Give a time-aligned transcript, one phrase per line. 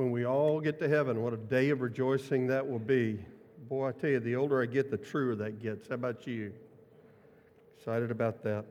[0.00, 3.22] when we all get to heaven, what a day of rejoicing that will be.
[3.68, 5.88] Boy, I tell you, the older I get, the truer that gets.
[5.88, 6.54] How about you?
[7.76, 8.64] Excited about that.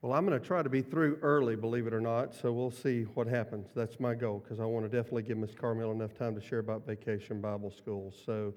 [0.00, 2.70] Well, I'm going to try to be through early, believe it or not, so we'll
[2.70, 3.68] see what happens.
[3.76, 6.60] That's my goal because I want to definitely give Miss Carmel enough time to share
[6.60, 8.14] about Vacation Bible School.
[8.24, 8.54] So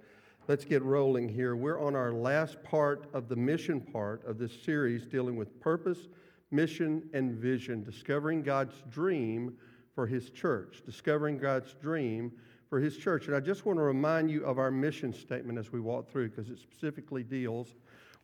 [0.47, 1.57] let's get rolling here.
[1.57, 6.07] We're on our last part of the mission part of this series dealing with purpose,
[6.49, 9.57] mission, and vision, discovering God's dream
[9.99, 12.31] for His church, discovering God's dream
[12.69, 13.27] for His church.
[13.27, 16.29] And I just want to remind you of our mission statement as we walk through
[16.29, 17.75] because it specifically deals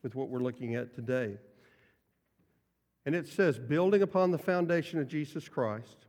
[0.01, 1.35] with what we're looking at today.
[3.05, 6.05] And it says, building upon the foundation of Jesus Christ,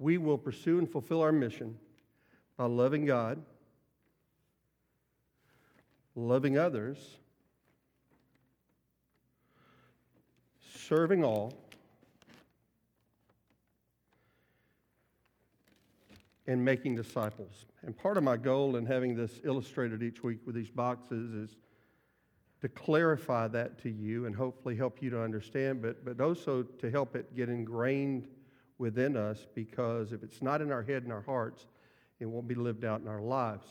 [0.00, 1.78] we will pursue and fulfill our mission
[2.56, 3.40] by loving God,
[6.16, 6.98] loving others,
[10.74, 11.67] serving all,
[16.48, 17.66] and making disciples.
[17.82, 21.56] And part of my goal in having this illustrated each week with these boxes is
[22.62, 26.90] to clarify that to you and hopefully help you to understand, but, but also to
[26.90, 28.26] help it get ingrained
[28.78, 31.66] within us because if it's not in our head and our hearts,
[32.18, 33.66] it won't be lived out in our lives.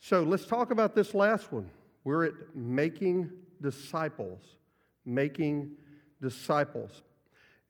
[0.00, 1.70] So let's talk about this last one.
[2.04, 4.40] We're at making disciples.
[5.04, 5.72] Making
[6.22, 7.02] disciples.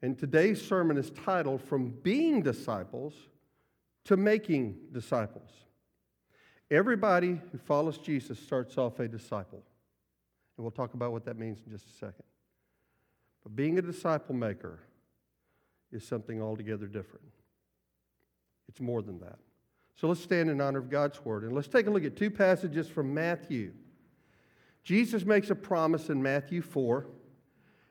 [0.01, 3.15] And today's sermon is titled From Being Disciples
[4.05, 5.51] to Making Disciples.
[6.71, 9.63] Everybody who follows Jesus starts off a disciple.
[10.57, 12.25] And we'll talk about what that means in just a second.
[13.43, 14.81] But being a disciple maker
[15.91, 17.27] is something altogether different.
[18.69, 19.39] It's more than that.
[19.95, 22.31] So let's stand in honor of God's word and let's take a look at two
[22.31, 23.73] passages from Matthew.
[24.83, 27.07] Jesus makes a promise in Matthew 4,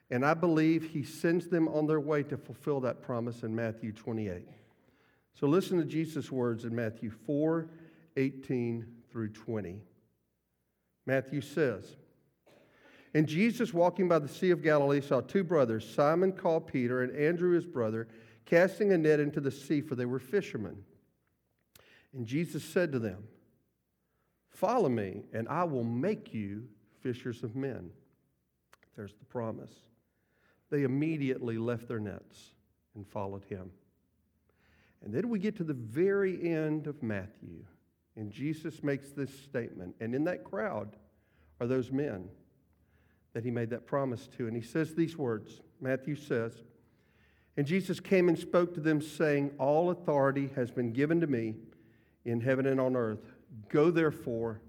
[0.10, 3.94] and I believe he sends them on their way to fulfill that promise in Matthew
[3.94, 4.48] 28.
[5.40, 7.68] So listen to Jesus' words in Matthew 4
[8.18, 9.80] 18 through 20.
[11.06, 11.96] Matthew says,
[13.14, 17.16] and Jesus, walking by the Sea of Galilee, saw two brothers, Simon called Peter and
[17.16, 18.08] Andrew his brother,
[18.46, 20.78] casting a net into the sea, for they were fishermen.
[22.14, 23.24] And Jesus said to them,
[24.50, 26.68] Follow me, and I will make you
[27.02, 27.90] fishers of men.
[28.96, 29.74] There's the promise.
[30.70, 32.52] They immediately left their nets
[32.96, 33.72] and followed him.
[35.04, 37.66] And then we get to the very end of Matthew,
[38.16, 39.96] and Jesus makes this statement.
[40.00, 40.96] And in that crowd
[41.60, 42.30] are those men
[43.34, 44.48] that he made that promise to.
[44.48, 46.54] And he says these words Matthew says,
[47.58, 51.56] And Jesus came and spoke to them, saying, All authority has been given to me
[52.26, 53.34] in heaven and on earth.
[53.70, 54.62] Go therefore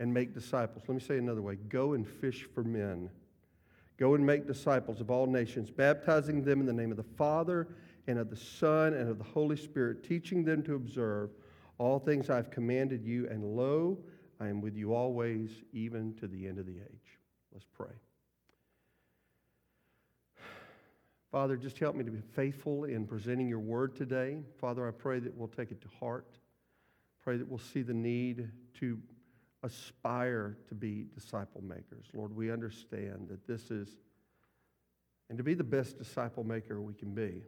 [0.00, 0.84] and make disciples.
[0.88, 3.10] Let me say another way go and fish for men.
[3.98, 7.68] Go and make disciples of all nations, baptizing them in the name of the Father
[8.06, 11.30] and of the Son and of the Holy Spirit, teaching them to observe
[11.78, 13.28] all things I've commanded you.
[13.28, 13.98] And lo,
[14.40, 17.18] I am with you always, even to the end of the age.
[17.52, 17.94] Let's pray.
[21.30, 24.38] Father, just help me to be faithful in presenting your word today.
[24.60, 26.26] Father, I pray that we'll take it to heart.
[27.22, 28.98] Pray that we'll see the need to
[29.62, 32.06] aspire to be disciple makers.
[32.12, 33.88] Lord, we understand that this is,
[35.30, 37.42] and to be the best disciple maker we can be.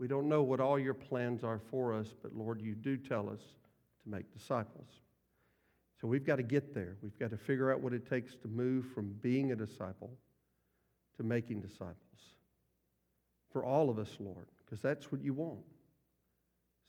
[0.00, 3.28] We don't know what all your plans are for us, but Lord, you do tell
[3.28, 3.42] us
[4.02, 4.88] to make disciples.
[6.00, 6.96] So we've got to get there.
[7.02, 10.10] We've got to figure out what it takes to move from being a disciple
[11.18, 11.96] to making disciples.
[13.52, 15.60] For all of us, Lord, because that's what you want.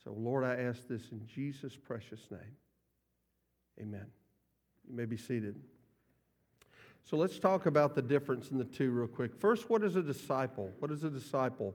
[0.02, 2.56] So, Lord, I ask this in Jesus' precious name.
[3.78, 4.06] Amen.
[4.88, 5.56] You may be seated.
[7.04, 9.36] So let's talk about the difference in the two real quick.
[9.36, 10.72] First, what is a disciple?
[10.78, 11.74] What is a disciple?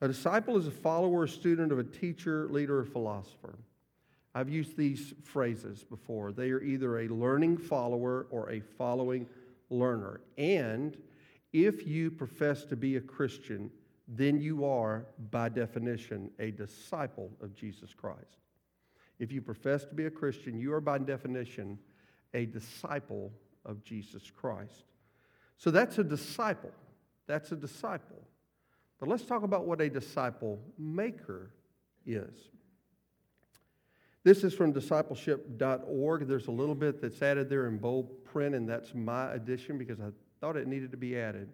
[0.00, 3.56] A disciple is a follower a student of a teacher, leader, or philosopher.
[4.34, 6.32] I've used these phrases before.
[6.32, 9.26] They are either a learning follower or a following
[9.70, 10.20] learner.
[10.36, 10.96] And
[11.54, 13.70] if you profess to be a Christian,
[14.06, 18.40] then you are, by definition, a disciple of Jesus Christ.
[19.18, 21.78] If you profess to be a Christian, you are, by definition,
[22.34, 23.32] a disciple
[23.64, 24.84] of Jesus Christ.
[25.56, 26.72] So that's a disciple.
[27.26, 28.22] That's a disciple.
[28.98, 31.50] But let's talk about what a disciple maker
[32.06, 32.34] is.
[34.24, 36.26] This is from discipleship.org.
[36.26, 40.00] There's a little bit that's added there in bold print, and that's my addition because
[40.00, 40.08] I
[40.40, 41.48] thought it needed to be added.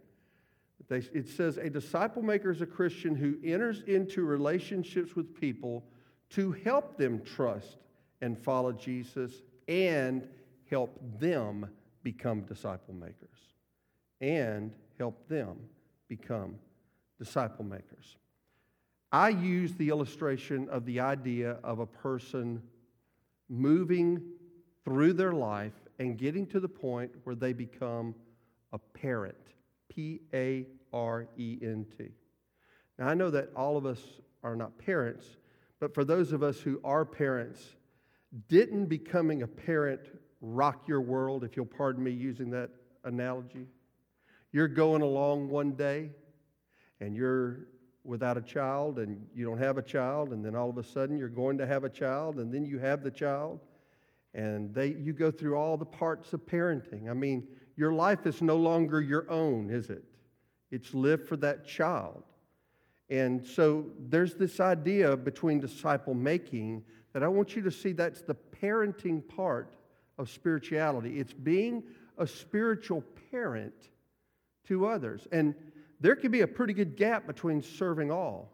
[0.88, 5.84] it says, A disciple maker is a Christian who enters into relationships with people
[6.30, 7.76] to help them trust
[8.22, 10.26] and follow Jesus and
[10.70, 11.68] help them
[12.02, 13.28] become disciple makers.
[14.20, 15.56] And help them
[16.08, 16.54] become
[17.22, 18.16] disciple makers.
[19.12, 22.62] I use the illustration of the idea of a person
[23.48, 24.22] moving
[24.84, 28.16] through their life and getting to the point where they become
[28.72, 29.36] a parent.
[29.88, 32.08] P A R E N T.
[32.98, 34.00] Now, I know that all of us
[34.42, 35.36] are not parents,
[35.78, 37.76] but for those of us who are parents,
[38.48, 40.00] didn't becoming a parent
[40.40, 42.70] rock your world, if you'll pardon me using that
[43.04, 43.66] analogy?
[44.50, 46.10] You're going along one day
[47.02, 47.66] and you're
[48.04, 51.18] without a child and you don't have a child, and then all of a sudden
[51.18, 53.60] you're going to have a child, and then you have the child,
[54.34, 57.10] and they, you go through all the parts of parenting.
[57.10, 57.46] I mean,
[57.76, 60.04] your life is no longer your own, is it?
[60.70, 62.22] It's lived for that child.
[63.10, 68.22] And so there's this idea between disciple making that I want you to see that's
[68.22, 69.74] the parenting part
[70.18, 71.18] of spirituality.
[71.18, 71.82] It's being
[72.16, 73.74] a spiritual parent
[74.68, 75.26] to others.
[75.32, 75.54] And
[76.02, 78.50] there can be a pretty good gap between serving all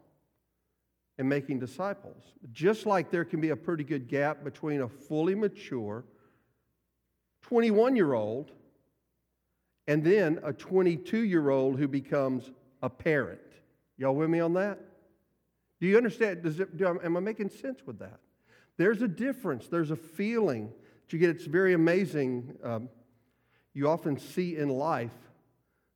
[1.17, 2.23] and making disciples,
[2.53, 6.05] just like there can be a pretty good gap between a fully mature
[7.41, 8.51] 21 year old
[9.87, 12.51] and then a 22 year old who becomes
[12.83, 13.41] a parent.
[13.97, 14.79] Y'all with me on that?
[15.81, 16.43] Do you understand?
[16.43, 18.19] Does it, do, am I making sense with that?
[18.77, 21.31] There's a difference, there's a feeling that you get.
[21.31, 22.55] It's very amazing.
[22.63, 22.89] Um,
[23.73, 25.17] you often see in life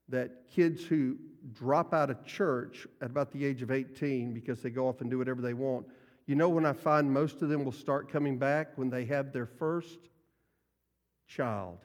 [0.09, 1.17] that kids who
[1.51, 5.09] drop out of church at about the age of 18 because they go off and
[5.09, 5.85] do whatever they want,
[6.25, 9.33] you know when I find most of them will start coming back when they have
[9.33, 9.99] their first
[11.27, 11.79] child.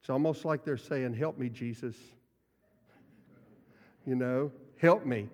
[0.00, 1.94] It's almost like they're saying, Help me, Jesus.
[4.04, 5.28] You know, help me.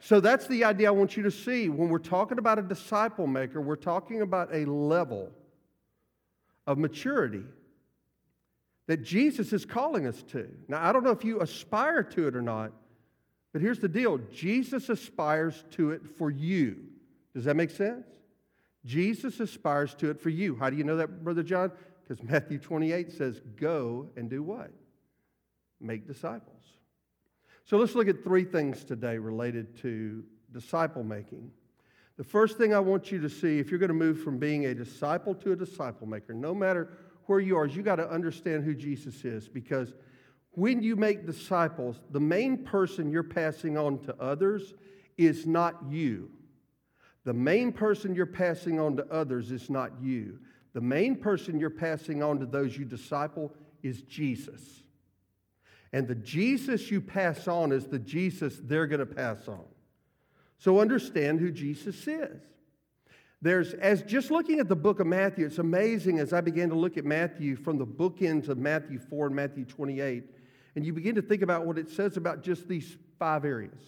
[0.00, 1.68] So that's the idea I want you to see.
[1.68, 5.30] When we're talking about a disciple maker, we're talking about a level
[6.66, 7.44] of maturity
[8.86, 10.48] that Jesus is calling us to.
[10.68, 12.72] Now, I don't know if you aspire to it or not,
[13.52, 16.78] but here's the deal Jesus aspires to it for you.
[17.34, 18.06] Does that make sense?
[18.84, 20.54] Jesus aspires to it for you.
[20.56, 21.72] How do you know that, Brother John?
[22.02, 24.70] Because Matthew 28 says, Go and do what?
[25.80, 26.62] Make disciples.
[27.64, 30.22] So let's look at three things today related to
[30.52, 31.50] disciple making.
[32.16, 34.66] The first thing I want you to see, if you're going to move from being
[34.66, 36.88] a disciple to a disciple maker, no matter
[37.26, 39.92] where you are, is you got to understand who Jesus is because
[40.52, 44.74] when you make disciples, the main person you're passing on to others
[45.18, 46.30] is not you.
[47.24, 50.38] The main person you're passing on to others is not you.
[50.72, 53.52] The main person you're passing on to those you disciple
[53.82, 54.82] is Jesus.
[55.92, 59.64] And the Jesus you pass on is the Jesus they're going to pass on.
[60.58, 62.40] So understand who Jesus is.
[63.42, 66.74] There's, as just looking at the book of Matthew, it's amazing as I began to
[66.74, 70.24] look at Matthew from the bookends of Matthew 4 and Matthew 28,
[70.74, 73.80] and you begin to think about what it says about just these five areas.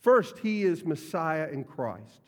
[0.00, 2.20] First, he is Messiah in Christ.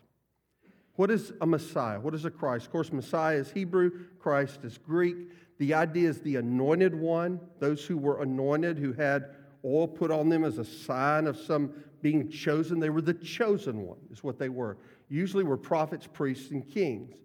[0.96, 2.00] What is a Messiah?
[2.00, 2.66] What is a Christ?
[2.66, 5.16] Of course, Messiah is Hebrew, Christ is Greek.
[5.58, 9.30] The idea is the anointed one, those who were anointed, who had
[9.64, 11.72] oil put on them as a sign of some
[12.02, 12.80] being chosen.
[12.80, 14.76] They were the chosen one, is what they were.
[15.08, 17.16] Usually were prophets, priests, and kings.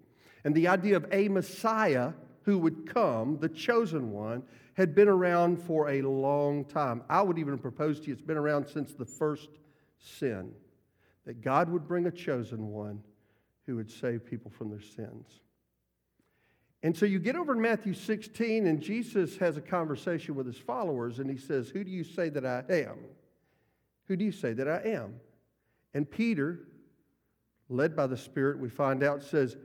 [0.44, 2.14] And the idea of a Messiah
[2.44, 4.44] who would come, the chosen one,
[4.76, 7.04] had been around for a long time.
[7.10, 9.50] I would even propose to you it's been around since the first
[10.00, 10.52] sin,
[11.26, 13.02] that God would bring a chosen one
[13.66, 15.40] who would save people from their sins.
[16.82, 20.58] And so you get over in Matthew 16, and Jesus has a conversation with his
[20.58, 22.98] followers, and he says, Who do you say that I am?
[24.08, 25.16] Who do you say that I am?
[25.94, 26.60] And Peter,
[27.70, 29.58] led by the Spirit, we find out, says,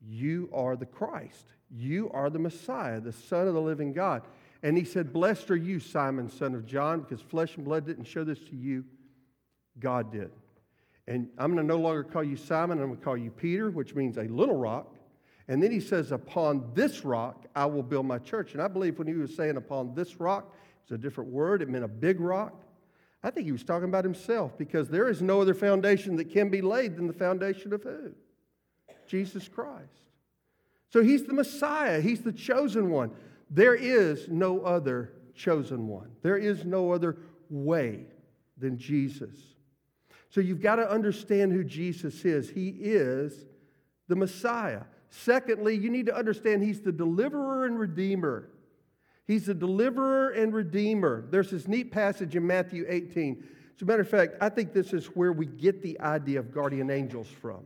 [0.00, 1.46] You are the Christ.
[1.70, 4.22] You are the Messiah, the Son of the living God.
[4.64, 8.04] And he said, Blessed are you, Simon, son of John, because flesh and blood didn't
[8.04, 8.84] show this to you,
[9.78, 10.30] God did.
[11.06, 13.70] And I'm going to no longer call you Simon, I'm going to call you Peter,
[13.70, 14.96] which means a little rock.
[15.48, 18.54] And then he says, Upon this rock I will build my church.
[18.54, 21.68] And I believe when he was saying upon this rock, it's a different word, it
[21.68, 22.63] meant a big rock.
[23.24, 26.50] I think he was talking about himself because there is no other foundation that can
[26.50, 28.12] be laid than the foundation of who?
[29.08, 30.10] Jesus Christ.
[30.90, 33.10] So he's the Messiah, he's the chosen one.
[33.50, 37.16] There is no other chosen one, there is no other
[37.48, 38.04] way
[38.58, 39.34] than Jesus.
[40.28, 42.50] So you've got to understand who Jesus is.
[42.50, 43.46] He is
[44.06, 44.82] the Messiah.
[45.08, 48.50] Secondly, you need to understand he's the deliverer and redeemer.
[49.26, 51.24] He's the deliverer and redeemer.
[51.30, 53.44] There's this neat passage in Matthew 18.
[53.74, 56.52] As a matter of fact, I think this is where we get the idea of
[56.52, 57.62] guardian angels from.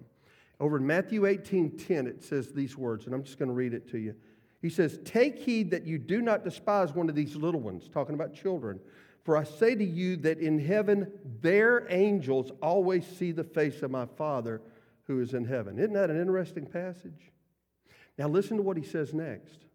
[0.60, 3.74] Over in Matthew 18 10, it says these words, and I'm just going to read
[3.74, 4.14] it to you.
[4.60, 8.14] He says, Take heed that you do not despise one of these little ones, talking
[8.14, 8.80] about children.
[9.24, 11.12] For I say to you that in heaven
[11.42, 14.62] their angels always see the face of my Father
[15.06, 15.78] who is in heaven.
[15.78, 17.30] Isn't that an interesting passage?
[18.16, 19.66] Now listen to what he says next.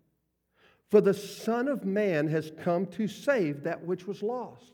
[0.93, 4.73] For the Son of Man has come to save that which was lost.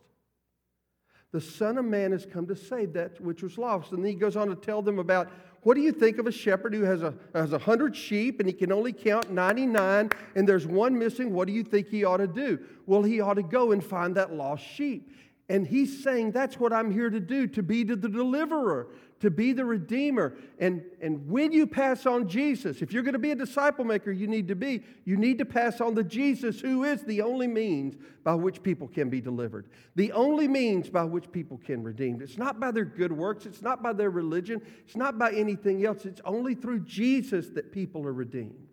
[1.32, 3.94] The Son of Man has come to save that which was lost.
[3.94, 6.32] And then he goes on to tell them about what do you think of a
[6.34, 10.46] shepherd who has a, has a hundred sheep and he can only count 99 and
[10.46, 11.32] there's one missing?
[11.32, 12.60] What do you think he ought to do?
[12.86, 15.16] Well, he ought to go and find that lost sheep.
[15.48, 19.30] And he's saying, That's what I'm here to do, to be to the deliverer, to
[19.30, 20.36] be the redeemer.
[20.60, 24.12] And, and when you pass on Jesus, if you're going to be a disciple maker,
[24.12, 27.48] you need to be, you need to pass on the Jesus who is the only
[27.48, 32.22] means by which people can be delivered, the only means by which people can redeemed.
[32.22, 35.86] It's not by their good works, it's not by their religion, it's not by anything
[35.86, 36.06] else.
[36.06, 38.68] It's only through Jesus that people are redeemed.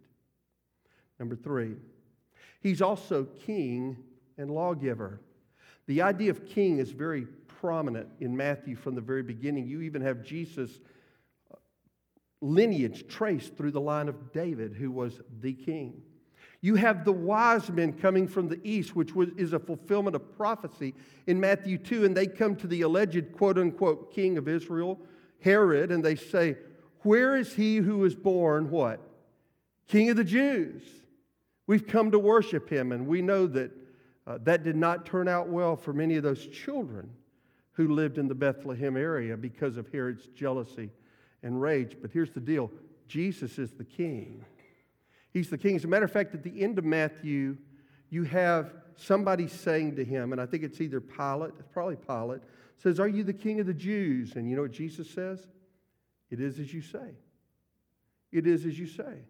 [1.19, 1.75] Number three,
[2.61, 3.97] he's also king
[4.39, 5.21] and lawgiver.
[5.87, 7.27] The idea of king is very
[7.61, 9.67] prominent in Matthew from the very beginning.
[9.67, 10.81] You even have Jesus'
[12.41, 16.03] lineage traced through the line of David, who was the king.
[16.61, 20.37] You have the wise men coming from the east, which was, is a fulfillment of
[20.37, 20.95] prophecy
[21.27, 24.99] in Matthew 2, and they come to the alleged quote unquote king of Israel,
[25.41, 26.57] Herod, and they say,
[27.01, 29.01] Where is he who was born what?
[29.89, 30.83] King of the Jews.
[31.67, 33.71] We've come to worship him, and we know that
[34.27, 37.11] uh, that did not turn out well for many of those children
[37.77, 40.91] who lived in the Bethlehem area because of Herod's jealousy
[41.43, 41.97] and rage.
[42.01, 42.71] But here's the deal
[43.07, 44.45] Jesus is the king.
[45.31, 45.77] He's the king.
[45.77, 47.59] As a matter of fact, at the end of Matthew,
[48.09, 52.41] you have somebody saying to him, and I think it's either Pilate, it's probably Pilate,
[52.79, 54.37] says, Are you the king of the Jews?
[54.37, 55.47] And you know what Jesus says?
[56.31, 57.15] It is as you say.
[58.33, 59.25] It is as you say.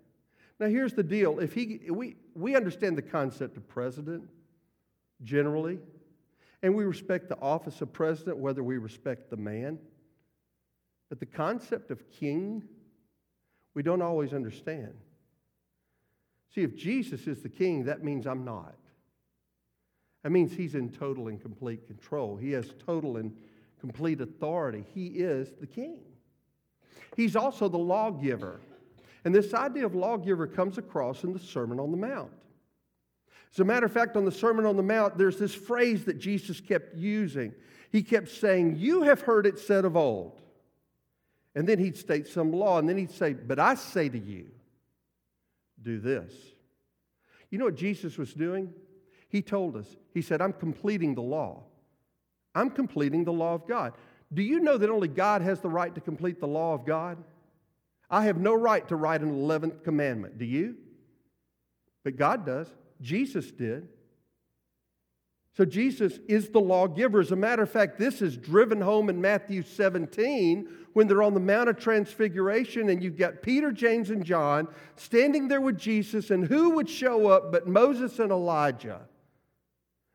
[0.61, 1.41] Now, here's the deal.
[1.41, 4.29] If he, we, we understand the concept of president
[5.23, 5.79] generally.
[6.63, 9.79] And we respect the office of president, whether we respect the man.
[11.09, 12.65] But the concept of king,
[13.75, 14.95] we don't always understand.
[16.55, 18.75] See, if Jesus is the king, that means I'm not.
[20.23, 22.37] That means he's in total and complete control.
[22.37, 23.37] He has total and
[23.79, 24.85] complete authority.
[24.95, 25.99] He is the king.
[27.15, 28.61] He's also the lawgiver.
[29.25, 32.33] And this idea of lawgiver comes across in the Sermon on the Mount.
[33.53, 36.19] As a matter of fact, on the Sermon on the Mount, there's this phrase that
[36.19, 37.55] Jesus kept using.
[37.91, 40.41] He kept saying, You have heard it said of old.
[41.55, 44.49] And then he'd state some law, and then he'd say, But I say to you,
[45.83, 46.33] do this.
[47.51, 48.73] You know what Jesus was doing?
[49.29, 51.63] He told us, He said, I'm completing the law.
[52.55, 53.93] I'm completing the law of God.
[54.33, 57.23] Do you know that only God has the right to complete the law of God?
[58.11, 60.39] I have no right to write an 11th commandment.
[60.39, 60.77] Do you?
[62.05, 62.69] But God does.
[63.01, 63.89] Jesus did.
[65.57, 67.19] So Jesus is the lawgiver.
[67.19, 71.33] As a matter of fact, this is driven home in Matthew 17 when they're on
[71.33, 76.31] the Mount of Transfiguration and you've got Peter, James, and John standing there with Jesus,
[76.31, 79.01] and who would show up but Moses and Elijah?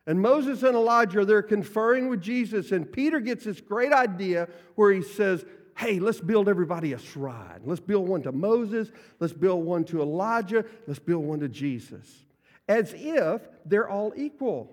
[0.05, 4.91] And Moses and Elijah they're conferring with Jesus, and Peter gets this great idea where
[4.91, 5.43] he says,
[5.75, 7.61] Hey, let's build everybody a shrine.
[7.65, 12.25] Let's build one to Moses, let's build one to Elijah, let's build one to Jesus
[12.67, 14.71] as if they're all equal.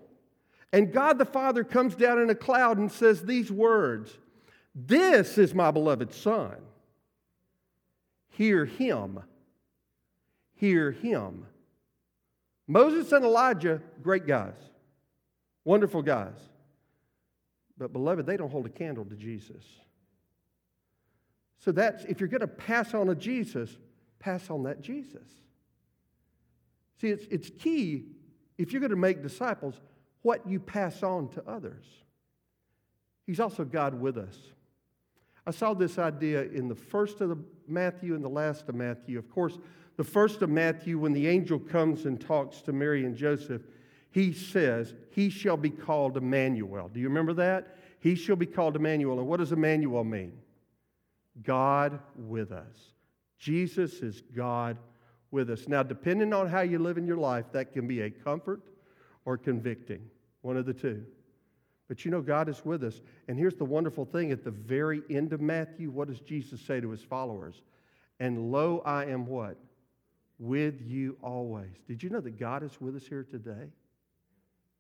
[0.73, 4.17] And God the Father comes down in a cloud and says these words
[4.75, 6.57] This is my beloved Son.
[8.31, 9.21] Hear him.
[10.55, 11.47] Hear him.
[12.67, 14.55] Moses and Elijah, great guys,
[15.65, 16.37] wonderful guys.
[17.79, 19.65] But, beloved, they don't hold a candle to Jesus.
[21.59, 23.77] So that's, if you're going to pass on a Jesus,
[24.19, 25.23] pass on that Jesus.
[27.01, 28.07] See, it's, it's key
[28.59, 29.81] if you're going to make disciples,
[30.23, 31.85] what you pass on to others.
[33.27, 34.37] He's also God with us.
[35.47, 39.19] I saw this idea in the first of the Matthew and the last of Matthew.
[39.19, 39.59] Of course,
[39.97, 43.63] the first of Matthew, when the angel comes and talks to Mary and Joseph,
[44.11, 46.89] he says, He shall be called Emmanuel.
[46.93, 47.77] Do you remember that?
[48.01, 49.19] He shall be called Emmanuel.
[49.19, 50.33] And what does Emmanuel mean?
[51.43, 52.77] God with us.
[53.39, 54.77] Jesus is God
[55.31, 55.69] with us.
[55.69, 58.63] Now, depending on how you live in your life, that can be a comfort
[59.25, 60.01] or convicting,
[60.43, 61.05] one of the two.
[61.89, 63.01] But you know, God is with us.
[63.29, 66.81] And here's the wonderful thing at the very end of Matthew, what does Jesus say
[66.81, 67.63] to his followers?
[68.21, 69.57] And lo, I am what?
[70.39, 71.73] With you always.
[71.87, 73.71] Did you know that God is with us here today?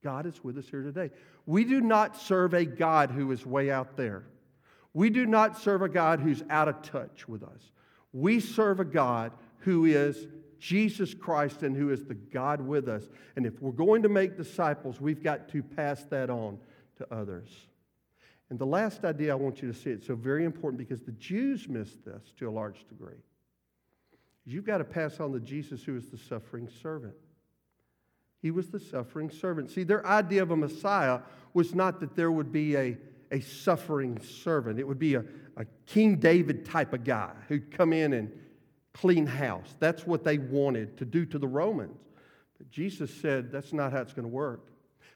[0.02, 1.10] God is with us here today.
[1.46, 4.24] We do not serve a God who is way out there.
[4.94, 7.72] We do not serve a God who's out of touch with us.
[8.12, 10.26] We serve a God who is
[10.58, 13.08] Jesus Christ and who is the God with us.
[13.36, 16.58] And if we're going to make disciples, we've got to pass that on
[16.96, 17.48] to others.
[18.50, 21.12] And the last idea I want you to see, it's so very important because the
[21.12, 23.18] Jews missed this to a large degree.
[24.46, 27.14] You've got to pass on the Jesus who is the suffering servant.
[28.40, 29.70] He was the suffering servant.
[29.70, 31.20] See, their idea of a Messiah
[31.52, 32.96] was not that there would be a,
[33.30, 35.24] a suffering servant, it would be a,
[35.56, 38.32] a King David type of guy who'd come in and
[39.00, 39.74] clean house.
[39.78, 41.98] That's what they wanted to do to the Romans.
[42.56, 44.68] But Jesus said that's not how it's going to work.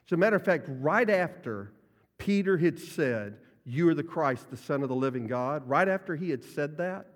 [0.05, 1.71] As a matter of fact, right after
[2.17, 6.15] Peter had said, You are the Christ, the Son of the living God, right after
[6.15, 7.07] he had said that,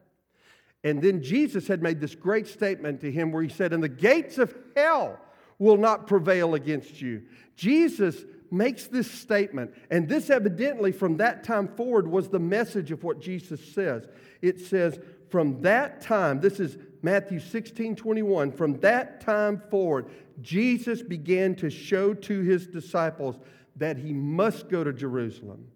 [0.84, 3.90] and then Jesus had made this great statement to him where he said, And the
[3.90, 5.20] gates of hell
[5.60, 7.24] will not prevail against you.
[7.56, 13.04] Jesus makes this statement, and this evidently from that time forward was the message of
[13.04, 14.08] what Jesus says.
[14.42, 20.08] It says, From that time, this is Matthew 16 21, from that time forward,
[20.42, 23.38] Jesus began to show to his disciples
[23.76, 25.68] that he must go to Jerusalem.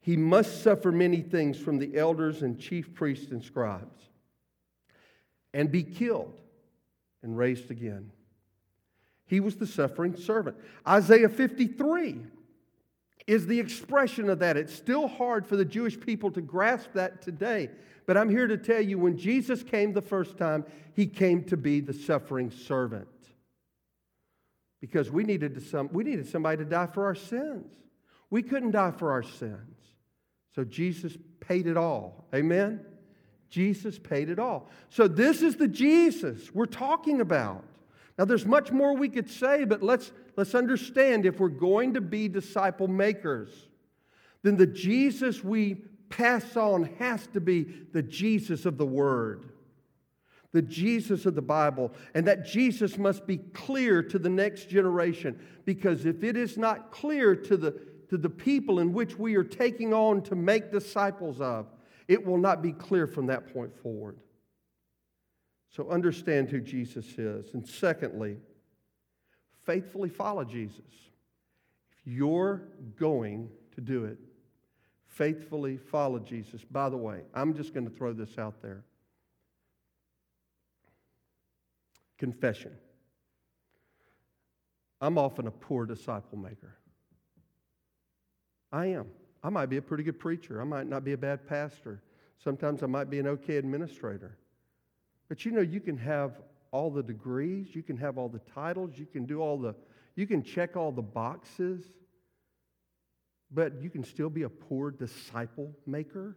[0.00, 4.08] He must suffer many things from the elders and chief priests and scribes
[5.54, 6.40] and be killed
[7.22, 8.10] and raised again.
[9.26, 10.56] He was the suffering servant.
[10.86, 12.20] Isaiah 53
[13.26, 14.56] is the expression of that.
[14.56, 17.70] It's still hard for the Jewish people to grasp that today.
[18.06, 20.64] But I'm here to tell you when Jesus came the first time,
[20.94, 23.08] he came to be the suffering servant.
[24.80, 27.72] Because we needed, to some, we needed somebody to die for our sins.
[28.30, 29.76] We couldn't die for our sins.
[30.54, 32.26] So Jesus paid it all.
[32.34, 32.84] Amen?
[33.48, 34.68] Jesus paid it all.
[34.88, 37.64] So this is the Jesus we're talking about.
[38.18, 42.00] Now, there's much more we could say, but let's, let's understand if we're going to
[42.00, 43.50] be disciple makers,
[44.42, 45.76] then the Jesus we
[46.10, 49.50] pass on has to be the Jesus of the Word,
[50.52, 51.90] the Jesus of the Bible.
[52.14, 56.90] And that Jesus must be clear to the next generation, because if it is not
[56.90, 61.40] clear to the, to the people in which we are taking on to make disciples
[61.40, 61.66] of,
[62.08, 64.18] it will not be clear from that point forward.
[65.74, 67.54] So understand who Jesus is.
[67.54, 68.36] And secondly,
[69.64, 70.80] faithfully follow Jesus.
[71.90, 72.62] If you're
[72.98, 74.18] going to do it,
[75.06, 76.62] faithfully follow Jesus.
[76.70, 78.84] By the way, I'm just going to throw this out there
[82.18, 82.70] confession.
[85.00, 86.76] I'm often a poor disciple maker.
[88.70, 89.06] I am.
[89.42, 90.60] I might be a pretty good preacher.
[90.60, 92.00] I might not be a bad pastor.
[92.38, 94.38] Sometimes I might be an okay administrator.
[95.32, 96.42] But you know, you can have
[96.72, 99.74] all the degrees, you can have all the titles, you can do all the,
[100.14, 101.86] you can check all the boxes,
[103.50, 106.36] but you can still be a poor disciple maker.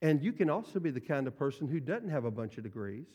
[0.00, 2.62] And you can also be the kind of person who doesn't have a bunch of
[2.64, 3.08] degrees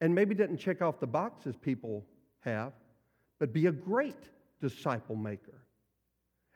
[0.00, 2.06] and maybe doesn't check off the boxes people
[2.40, 2.72] have,
[3.38, 5.66] but be a great disciple maker.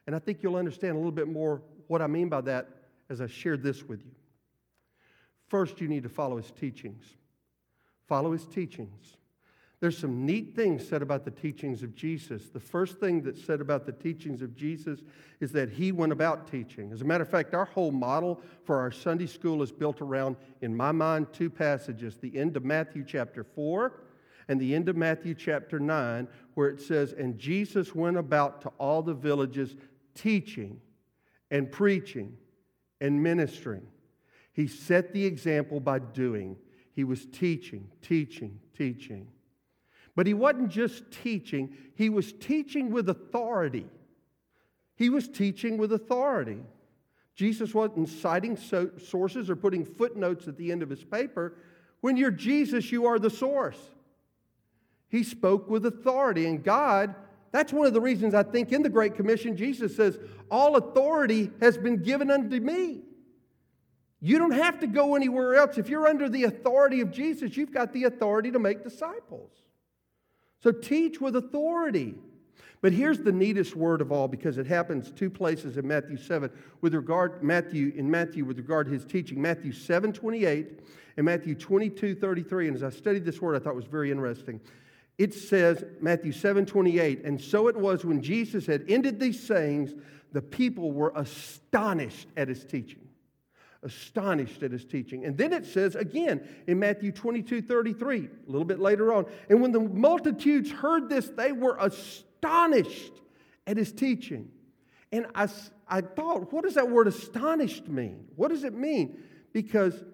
[0.07, 2.67] And I think you'll understand a little bit more what I mean by that
[3.11, 4.13] as I share this with you.
[5.49, 7.05] First, you need to follow his teachings.
[8.07, 9.17] Follow his teachings.
[9.79, 12.49] There's some neat things said about the teachings of Jesus.
[12.49, 15.01] The first thing that's said about the teachings of Jesus
[15.39, 16.93] is that he went about teaching.
[16.93, 20.37] As a matter of fact, our whole model for our Sunday school is built around,
[20.63, 24.01] in my mind, two passages the end of Matthew chapter 4
[24.49, 28.69] and the end of Matthew chapter 9, where it says, And Jesus went about to
[28.79, 29.77] all the villages
[30.15, 30.81] teaching
[31.51, 32.35] and preaching
[33.01, 33.87] and ministering
[34.57, 36.57] he set the example by doing.
[36.95, 39.29] He was teaching, teaching, teaching.
[40.17, 43.87] But he wasn't just teaching, he was teaching with authority.
[44.97, 46.63] He was teaching with authority.
[47.35, 51.59] Jesus wasn't citing so- sources or putting footnotes at the end of his paper.
[52.01, 53.79] When you're Jesus, you are the source.
[55.11, 57.15] He spoke with authority, and God,
[57.53, 60.19] that's one of the reasons I think in the Great Commission, Jesus says,
[60.51, 63.03] All authority has been given unto me.
[64.21, 65.77] You don't have to go anywhere else.
[65.77, 69.51] If you're under the authority of Jesus, you've got the authority to make disciples.
[70.63, 72.15] So teach with authority.
[72.81, 76.51] But here's the neatest word of all because it happens two places in Matthew 7
[76.81, 79.41] with regard Matthew in Matthew with regard to his teaching.
[79.41, 80.81] Matthew 7 28
[81.17, 82.69] and Matthew 22 33.
[82.69, 84.61] And as I studied this word, I thought it was very interesting.
[85.19, 89.95] It says, Matthew 7 28, and so it was when Jesus had ended these sayings,
[90.33, 93.06] the people were astonished at his teaching
[93.87, 95.25] astonished at his teaching.
[95.25, 99.63] And then it says again in Matthew 22 33, a little bit later on, and
[99.63, 103.13] when the multitudes heard this, they were astonished
[103.67, 104.51] at his teaching.
[105.13, 105.49] And I,
[105.89, 108.27] I thought, what does that word astonished mean?
[108.37, 109.23] What does it mean?
[109.53, 110.05] Because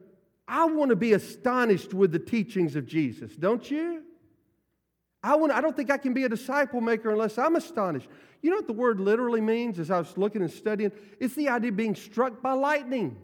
[0.47, 4.03] I want to be astonished with the teachings of Jesus, don't you?
[5.23, 8.09] I, want, I don't think I can be a disciple maker unless I'm astonished.
[8.43, 10.93] You know what the word literally means as I was looking and studying?
[11.21, 13.17] It's the idea of being struck by lightning.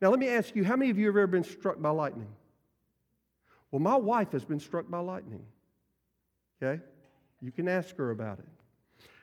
[0.00, 2.28] Now, let me ask you how many of you have ever been struck by lightning?
[3.70, 5.44] Well, my wife has been struck by lightning.
[6.62, 6.82] Okay?
[7.40, 8.46] You can ask her about it.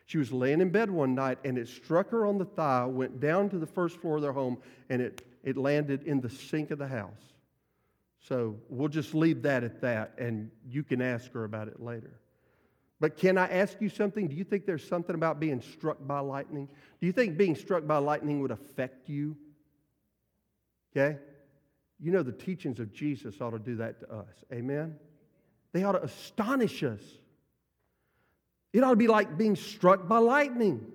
[0.06, 3.20] She was laying in bed one night and it struck her on the thigh, went
[3.20, 4.58] down to the first floor of their home,
[4.90, 7.34] and it, it landed in the sink of the house.
[8.20, 12.20] So we'll just leave that at that, and you can ask her about it later.
[13.00, 14.28] But can I ask you something?
[14.28, 16.68] Do you think there's something about being struck by lightning?
[17.00, 19.36] Do you think being struck by lightning would affect you?
[20.96, 21.18] Okay?
[22.00, 24.44] You know, the teachings of Jesus ought to do that to us.
[24.52, 24.96] Amen?
[25.74, 27.02] They ought to astonish us.
[28.74, 30.86] It ought to be like being struck by lightning.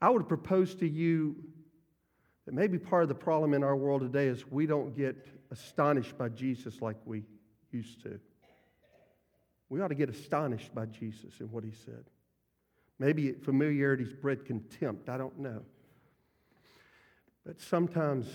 [0.00, 1.36] I would propose to you
[2.44, 5.16] that maybe part of the problem in our world today is we don't get
[5.50, 7.22] astonished by Jesus like we
[7.70, 8.18] used to.
[9.68, 12.04] We ought to get astonished by Jesus and what he said.
[12.98, 15.08] Maybe familiarity's bred contempt.
[15.08, 15.62] I don't know.
[17.44, 18.26] But sometimes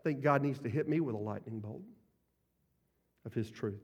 [0.00, 1.82] I think God needs to hit me with a lightning bolt
[3.26, 3.82] of his truth.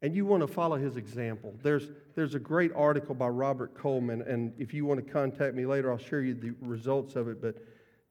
[0.00, 1.54] And you want to follow his example.
[1.62, 5.66] There's, there's a great article by Robert Coleman, and if you want to contact me
[5.66, 7.42] later, I'll share you the results of it.
[7.42, 7.56] But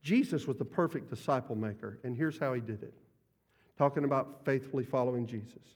[0.03, 2.93] Jesus was the perfect disciple maker, and here's how he did it
[3.77, 5.75] talking about faithfully following Jesus.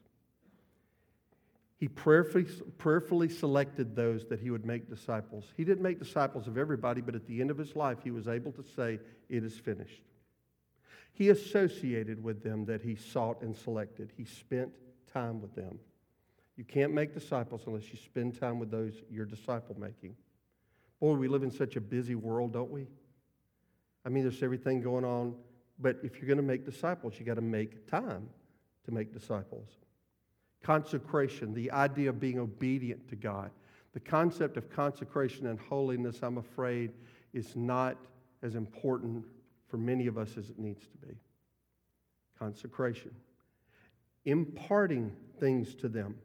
[1.79, 2.45] He prayerfully,
[2.77, 5.45] prayerfully selected those that he would make disciples.
[5.55, 8.27] He didn't make disciples of everybody, but at the end of his life, he was
[8.27, 10.01] able to say, It is finished.
[11.13, 14.73] He associated with them that he sought and selected, he spent
[15.11, 15.79] time with them.
[16.57, 20.15] You can't make disciples unless you spend time with those you're disciple making.
[20.99, 22.87] Boy, we live in such a busy world, don't we?
[24.05, 25.35] I mean, there's everything going on.
[25.79, 28.27] But if you're going to make disciples, you got to make time
[28.83, 29.69] to make disciples.
[30.63, 33.51] Consecration, the idea of being obedient to God.
[33.93, 36.91] The concept of consecration and holiness, I'm afraid,
[37.33, 37.97] is not
[38.43, 39.25] as important
[39.67, 41.13] for many of us as it needs to be.
[42.37, 43.11] Consecration.
[44.25, 46.15] Imparting things to them.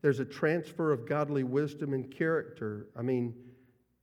[0.00, 2.88] There's a transfer of godly wisdom and character.
[2.96, 3.34] I mean,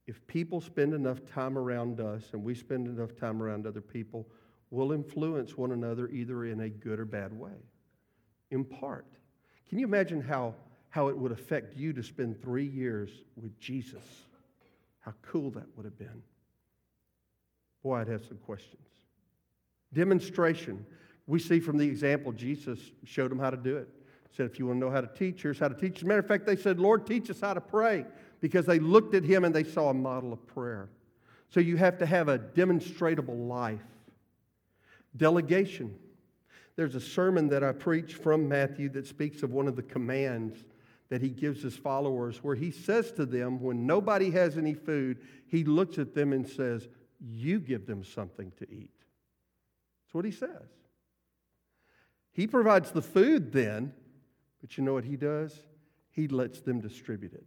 [0.08, 4.28] if people spend enough time around us and we spend enough time around other people,
[4.70, 7.56] we'll influence one another either in a good or bad way.
[8.52, 9.08] In part.
[9.70, 10.54] Can you imagine how,
[10.90, 14.04] how it would affect you to spend three years with Jesus?
[15.00, 16.24] How cool that would have been.
[17.84, 18.88] Boy, I'd have some questions.
[19.94, 20.86] Demonstration.
[21.28, 23.88] We see from the example, Jesus showed them how to do it.
[24.36, 25.98] Said, if you want to know how to teach, here's how to teach.
[25.98, 28.06] As a matter of fact, they said, Lord, teach us how to pray
[28.42, 30.90] because they looked at him and they saw a model of prayer.
[31.50, 33.80] So you have to have a demonstrable life.
[35.16, 35.96] Delegation.
[36.76, 40.64] There's a sermon that I preach from Matthew that speaks of one of the commands
[41.10, 45.20] that he gives his followers, where he says to them, when nobody has any food,
[45.48, 46.88] he looks at them and says,
[47.20, 48.90] You give them something to eat.
[50.04, 50.68] That's what he says.
[52.32, 53.94] He provides the food then,
[54.60, 55.58] but you know what he does?
[56.12, 57.46] He lets them distribute it.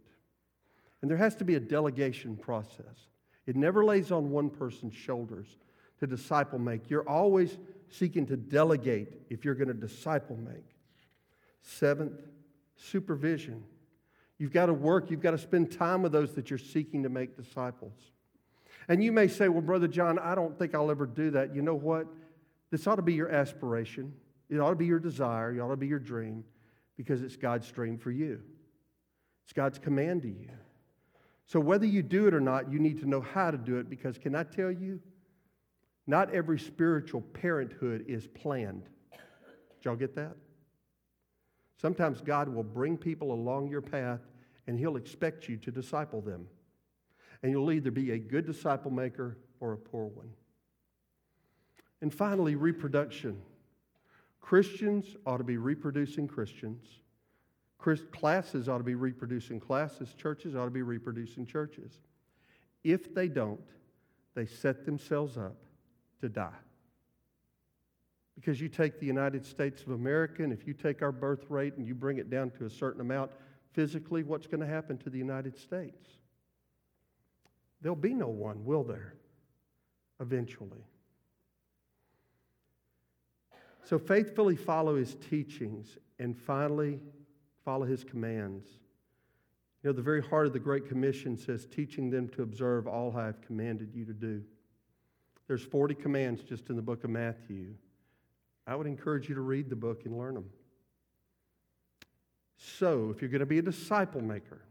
[1.01, 3.07] And there has to be a delegation process.
[3.45, 5.57] It never lays on one person's shoulders
[5.99, 6.89] to disciple make.
[6.89, 7.57] You're always
[7.89, 10.75] seeking to delegate if you're going to disciple make.
[11.61, 12.19] Seventh,
[12.75, 13.63] supervision.
[14.37, 17.09] You've got to work, you've got to spend time with those that you're seeking to
[17.09, 17.93] make disciples.
[18.87, 21.53] And you may say, Well, Brother John, I don't think I'll ever do that.
[21.53, 22.07] You know what?
[22.71, 24.13] This ought to be your aspiration,
[24.49, 26.43] it ought to be your desire, it ought to be your dream,
[26.97, 28.41] because it's God's dream for you.
[29.43, 30.49] It's God's command to you.
[31.47, 33.89] So, whether you do it or not, you need to know how to do it
[33.89, 34.99] because, can I tell you,
[36.09, 38.81] not every spiritual parenthood is planned.
[39.11, 40.35] Did y'all get that?
[41.77, 44.21] Sometimes God will bring people along your path
[44.65, 46.47] and He'll expect you to disciple them.
[47.43, 50.31] And you'll either be a good disciple maker or a poor one.
[52.01, 53.39] And finally, reproduction.
[54.41, 56.87] Christians ought to be reproducing Christians.
[58.11, 61.99] Classes ought to be reproducing classes, churches ought to be reproducing churches.
[62.83, 63.61] If they don't,
[64.33, 65.55] they set themselves up
[66.21, 66.49] to die.
[68.35, 71.75] Because you take the United States of America, and if you take our birth rate
[71.75, 73.31] and you bring it down to a certain amount,
[73.73, 76.07] physically, what's going to happen to the United States?
[77.81, 79.15] There'll be no one, will there?
[80.21, 80.85] Eventually.
[83.83, 86.99] So faithfully follow his teachings, and finally,
[87.65, 88.67] follow his commands.
[89.83, 93.15] You know, the very heart of the Great Commission says, teaching them to observe all
[93.17, 94.43] I have commanded you to do.
[95.49, 97.73] There's 40 commands just in the book of Matthew.
[98.67, 100.47] I would encourage you to read the book and learn them.
[102.55, 104.61] So, if you're going to be a disciple maker,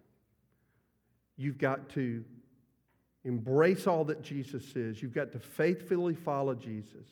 [1.37, 2.25] you've got to
[3.25, 5.03] embrace all that Jesus is.
[5.03, 7.09] You've got to faithfully follow Jesus.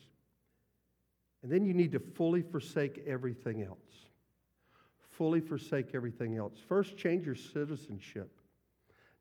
[1.43, 3.77] And then you need to fully forsake everything else.
[5.09, 6.53] Fully forsake everything else.
[6.69, 8.31] First, change your citizenship.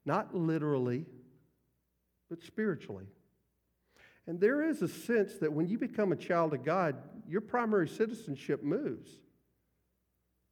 [0.05, 1.05] Not literally,
[2.31, 3.07] but spiritually.
[4.27, 6.97] And there is a sense that when you become a child of God,
[7.29, 9.11] your primary citizenship moves.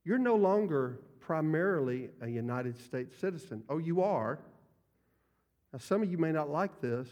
[0.04, 3.62] You're no longer primarily a United States citizen.
[3.68, 4.38] Oh, you are.
[5.72, 7.08] Now, some of you may not like this,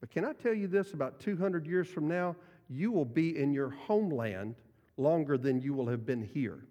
[0.00, 2.36] but can I tell you this about 200 years from now?
[2.68, 4.54] You will be in your homeland
[4.96, 6.66] longer than you will have been here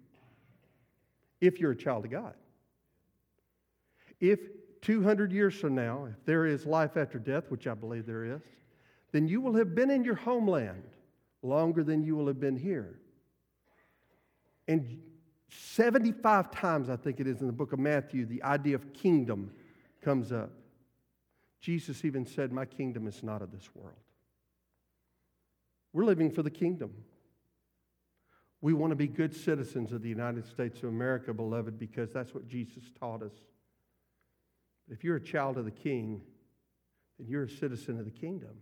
[1.40, 2.34] if you're a child of God.
[4.20, 4.40] If
[4.82, 8.42] 200 years from now, if there is life after death, which I believe there is,
[9.14, 10.82] then you will have been in your homeland
[11.40, 12.98] longer than you will have been here.
[14.66, 15.00] And
[15.50, 19.52] 75 times, I think it is in the book of Matthew, the idea of kingdom
[20.02, 20.50] comes up.
[21.60, 23.94] Jesus even said, My kingdom is not of this world.
[25.92, 26.90] We're living for the kingdom.
[28.62, 32.34] We want to be good citizens of the United States of America, beloved, because that's
[32.34, 33.34] what Jesus taught us.
[34.88, 36.20] If you're a child of the king,
[37.16, 38.56] then you're a citizen of the kingdom,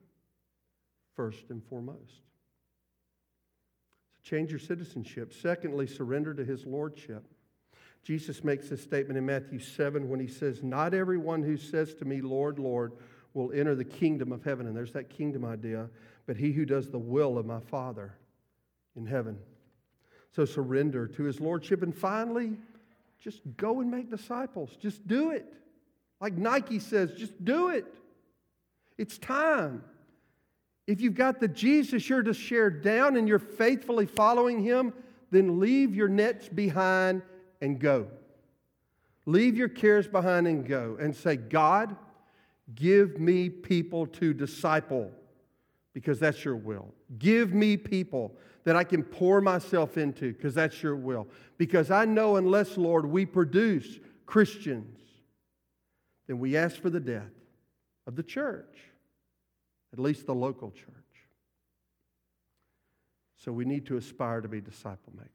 [1.17, 2.23] first and foremost.
[4.23, 5.33] Change your citizenship.
[5.33, 7.25] Secondly, surrender to his lordship.
[8.05, 12.05] Jesus makes this statement in Matthew 7 when he says, Not everyone who says to
[12.05, 12.93] me, Lord, Lord,
[13.35, 14.67] will enter the kingdom of heaven.
[14.67, 15.89] And there's that kingdom idea,
[16.27, 18.15] but he who does the will of my Father
[18.97, 19.39] in heaven.
[20.35, 21.83] So surrender to his lordship.
[21.83, 22.57] And finally,
[23.21, 24.71] just go and make disciples.
[24.81, 25.47] Just do it.
[26.21, 27.87] Like Nike says, just do it.
[28.99, 29.83] It's time.
[30.87, 34.93] If you've got the Jesus you're to share down and you're faithfully following him,
[35.31, 37.23] then leave your nets behind
[37.61, 38.09] and go.
[39.25, 41.97] Leave your cares behind and go and say, God,
[42.75, 45.11] give me people to disciple
[45.95, 46.93] because that's your will.
[47.19, 51.29] Give me people that I can pour myself into because that's your will.
[51.59, 54.99] Because I know unless, Lord, we produce Christians,
[56.27, 57.31] then we ask for the death
[58.07, 58.79] of the church
[59.93, 60.89] at least the local church.
[63.37, 65.33] So we need to aspire to be disciple makers.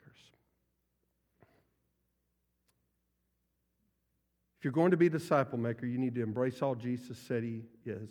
[4.58, 7.44] If you're going to be a disciple maker, you need to embrace all Jesus said
[7.44, 8.10] he is.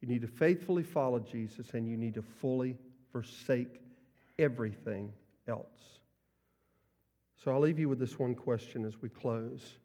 [0.00, 2.76] You need to faithfully follow Jesus, and you need to fully
[3.12, 3.80] forsake
[4.38, 5.12] everything
[5.46, 6.00] else.
[7.44, 9.76] So I'll leave you with this one question as we close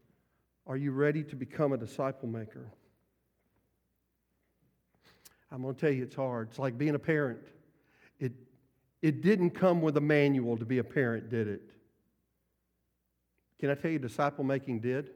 [0.67, 2.71] Are you ready to become a disciple maker?
[5.55, 6.49] I'm going to tell you it's hard.
[6.49, 7.39] It's like being a parent.
[8.19, 8.33] It,
[9.01, 11.61] it didn't come with a manual to be a parent, did it?
[13.61, 15.11] Can I tell you, disciple making did?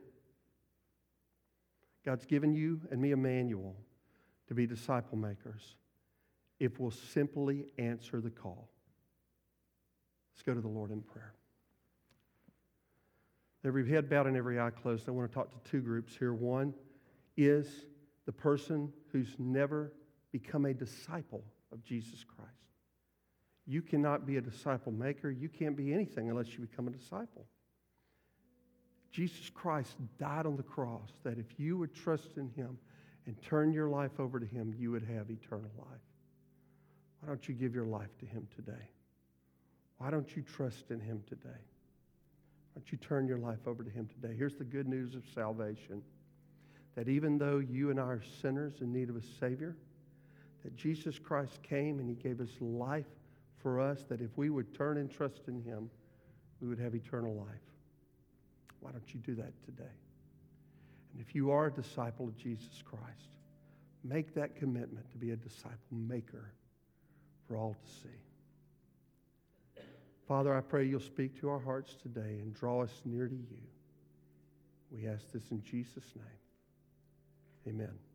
[2.06, 3.76] God's given you and me a manual
[4.48, 5.76] to be disciple makers
[6.58, 8.70] if we'll simply answer the call.
[10.34, 11.34] Let's go to the Lord in prayer.
[13.66, 15.10] Every head bowed and every eye closed.
[15.10, 16.34] I want to talk to two groups here.
[16.34, 16.74] One
[17.36, 17.84] is
[18.26, 19.92] the person who's never
[20.32, 22.52] become a disciple of Jesus Christ.
[23.66, 25.30] You cannot be a disciple maker.
[25.30, 27.46] You can't be anything unless you become a disciple.
[29.12, 32.78] Jesus Christ died on the cross that if you would trust in him
[33.26, 36.02] and turn your life over to him, you would have eternal life.
[37.20, 38.90] Why don't you give your life to him today?
[39.98, 41.50] Why don't you trust in him today?
[41.50, 44.34] Why don't you turn your life over to him today?
[44.38, 46.02] Here's the good news of salvation
[46.96, 49.76] that even though you and I are sinners in need of a Savior,
[50.64, 53.08] that Jesus Christ came and he gave us life
[53.62, 55.90] for us, that if we would turn and trust in him,
[56.62, 57.62] we would have eternal life.
[58.80, 59.96] Why don't you do that today?
[61.14, 63.30] And if you are a disciple of Jesus Christ,
[64.04, 66.52] make that commitment to be a disciple maker
[67.48, 68.16] for all to see.
[70.28, 73.58] Father, I pray you'll speak to our hearts today and draw us near to you.
[74.92, 77.76] We ask this in Jesus' name.
[77.76, 78.09] Amen.